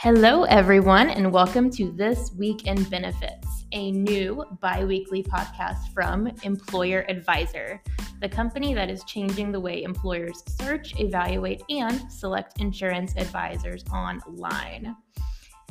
[0.00, 6.26] Hello, everyone, and welcome to This Week in Benefits, a new bi weekly podcast from
[6.26, 7.82] Mployer Advisor,
[8.20, 14.94] the company that is changing the way employers search, evaluate, and select insurance advisors online.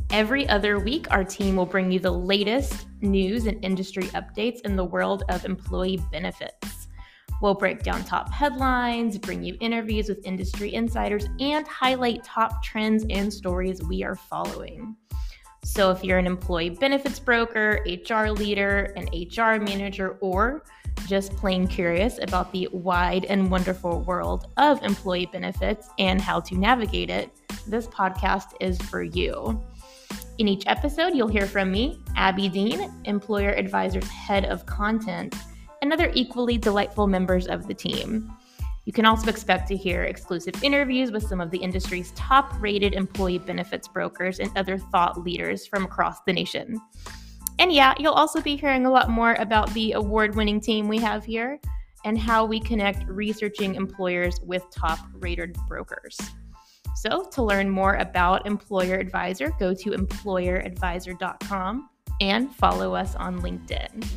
[0.10, 4.76] Every other week, our team will bring you the latest news and industry updates in
[4.76, 6.77] the world of employee benefits.
[7.42, 13.06] We'll break down top headlines, bring you interviews with industry insiders, and highlight top trends
[13.10, 14.96] and stories we are following.
[15.64, 20.64] So, if you're an employee benefits broker, HR leader, an HR manager, or
[21.08, 26.56] just plain curious about the wide and wonderful world of employee benefits and how to
[26.56, 27.30] navigate it,
[27.68, 29.62] this podcast is for you.
[30.38, 35.36] In each episode, you'll hear from me, Abby Dean, Mployer Advisor's Head of Content
[35.82, 38.32] and other equally delightful members of the team.
[38.86, 42.94] You can also expect to hear exclusive interviews with some of the industry's top rated
[42.94, 46.80] employee benefits brokers and other thought leaders from across the nation.
[47.60, 51.00] And yeah, you'll also be hearing a lot more about the award winning team we
[51.00, 51.60] have here
[52.06, 56.18] and how we connect researching employers with top rated brokers.
[56.96, 61.90] So, to learn more about Mployer Advisor, go to mployeradvisor.com
[62.22, 64.08] and follow us on LinkedIn.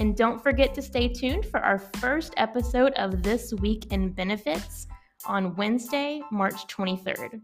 [0.00, 4.86] And don't forget to stay tuned for our first episode of This Week in Benefits
[5.26, 7.40] on Wednesday, March 23rd.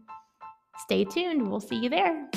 [0.79, 1.49] Stay tuned.
[1.49, 2.29] We'll see you there.